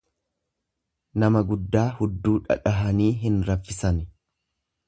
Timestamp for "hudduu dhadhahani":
1.99-3.13